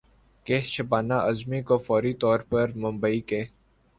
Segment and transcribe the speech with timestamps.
[0.45, 3.43] کہ شبانہ اعظمی کو فوری طور پر ممبئی کے